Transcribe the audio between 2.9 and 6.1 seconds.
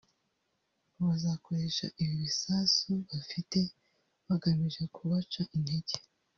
bafite bagamije kubaca intege